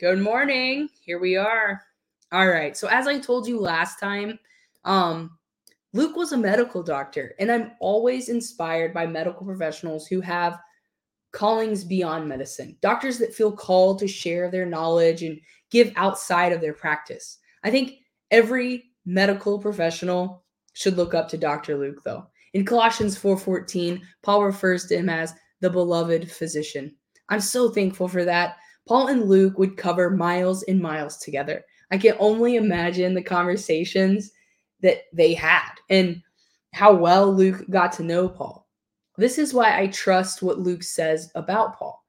[0.00, 0.88] Good morning.
[1.04, 1.82] Here we are.
[2.30, 2.76] All right.
[2.76, 4.38] So as I told you last time,
[4.84, 5.36] um
[5.92, 10.56] Luke was a medical doctor and I'm always inspired by medical professionals who have
[11.32, 12.76] callings beyond medicine.
[12.80, 15.40] Doctors that feel called to share their knowledge and
[15.72, 17.38] give outside of their practice.
[17.64, 17.94] I think
[18.30, 21.76] every medical professional should look up to Dr.
[21.76, 22.24] Luke though.
[22.54, 26.94] In Colossians 4:14, Paul refers to him as the beloved physician.
[27.30, 28.58] I'm so thankful for that
[28.88, 31.62] Paul and Luke would cover miles and miles together.
[31.90, 34.32] I can only imagine the conversations
[34.80, 36.22] that they had and
[36.72, 38.66] how well Luke got to know Paul.
[39.18, 42.02] This is why I trust what Luke says about Paul.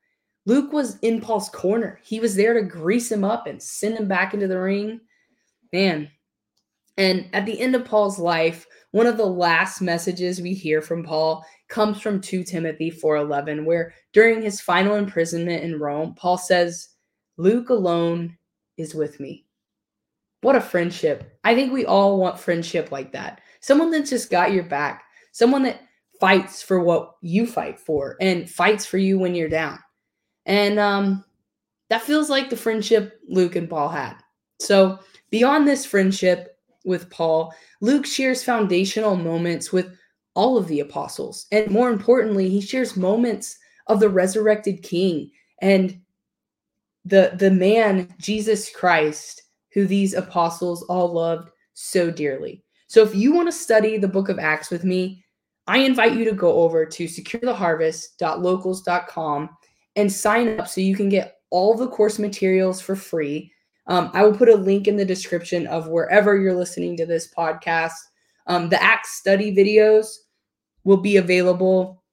[0.46, 2.00] Luke was in Paul's corner.
[2.02, 5.02] He was there to grease him up and send him back into the ring.
[5.74, 6.10] Man.
[6.98, 11.04] And at the end of Paul's life, one of the last messages we hear from
[11.04, 16.90] Paul comes from 2 Timothy 4:11 where during his final imprisonment in Rome, Paul says,
[17.38, 18.38] "Luke alone
[18.78, 19.46] is with me."
[20.42, 21.38] What a friendship.
[21.44, 23.42] I think we all want friendship like that.
[23.60, 25.04] Someone that's just got your back.
[25.32, 25.82] Someone that
[26.20, 29.80] fights for what you fight for and fights for you when you're down.
[30.46, 31.24] And um
[31.90, 34.16] that feels like the friendship Luke and Paul had.
[34.60, 35.00] So,
[35.32, 36.59] beyond this friendship
[36.90, 39.96] with Paul, Luke shares foundational moments with
[40.34, 41.46] all of the apostles.
[41.54, 45.32] And more importantly, he shares moments of the resurrected king
[45.62, 46.02] and
[47.06, 49.44] the the man Jesus Christ
[49.74, 52.62] who these apostles all loved so dearly.
[52.88, 55.26] So if you want to study the book of Acts with me,
[55.68, 59.50] I invite you to go over to securetheharvest.locals.com
[59.96, 63.52] and sign up so you can get all the course materials for free.
[63.90, 67.34] Um, I will put a link in the description of wherever you're listening to this
[67.34, 67.92] podcast.
[68.46, 70.06] Um, the Acts study videos
[70.84, 72.04] will be available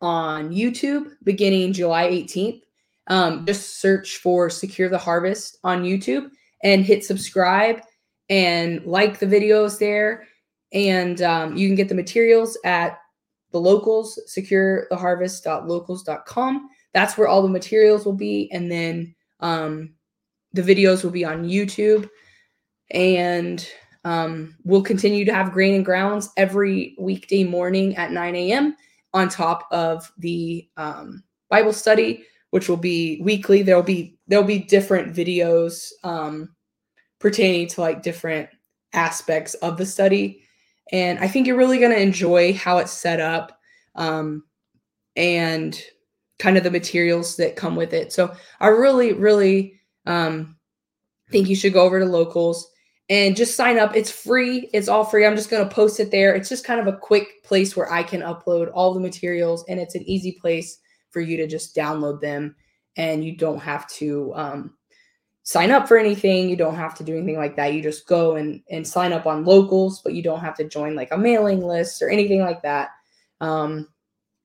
[0.00, 2.62] on YouTube beginning July 18th.
[3.08, 6.30] Um, just search for Secure the Harvest on YouTube
[6.62, 7.80] and hit subscribe
[8.28, 10.28] and like the videos there.
[10.72, 13.00] And um, you can get the materials at
[13.50, 16.68] the locals, securetheharvest.locals.com.
[16.94, 18.48] That's where all the materials will be.
[18.52, 19.94] And then um,
[20.52, 22.08] the videos will be on YouTube.
[22.90, 23.66] And
[24.04, 28.76] um, we'll continue to have grain and grounds every weekday morning at 9 a.m.
[29.12, 33.62] on top of the um, Bible study, which will be weekly.
[33.62, 36.54] There'll be there'll be different videos um,
[37.18, 38.48] pertaining to like different
[38.92, 40.42] aspects of the study,
[40.92, 43.58] and I think you're really going to enjoy how it's set up
[43.94, 44.44] um,
[45.14, 45.80] and
[46.38, 48.12] kind of the materials that come with it.
[48.12, 50.56] So I really, really um,
[51.30, 52.70] think you should go over to locals
[53.08, 53.96] and just sign up.
[53.96, 54.70] It's free.
[54.72, 55.26] It's all free.
[55.26, 56.34] I'm just going to post it there.
[56.34, 59.80] It's just kind of a quick place where I can upload all the materials and
[59.80, 60.78] it's an easy place
[61.10, 62.54] for you to just download them
[62.96, 64.74] and you don't have to um,
[65.42, 66.48] sign up for anything.
[66.48, 67.74] You don't have to do anything like that.
[67.74, 70.94] You just go and, and sign up on locals, but you don't have to join
[70.94, 72.90] like a mailing list or anything like that.
[73.40, 73.88] Um,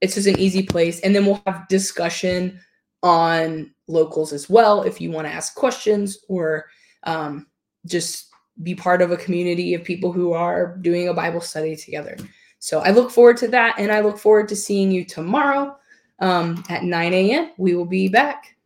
[0.01, 0.99] it's just an easy place.
[1.01, 2.59] And then we'll have discussion
[3.03, 6.65] on locals as well if you want to ask questions or
[7.03, 7.47] um,
[7.85, 8.29] just
[8.63, 12.17] be part of a community of people who are doing a Bible study together.
[12.59, 13.75] So I look forward to that.
[13.77, 15.77] And I look forward to seeing you tomorrow
[16.19, 17.51] um, at 9 a.m.
[17.57, 18.55] We will be back.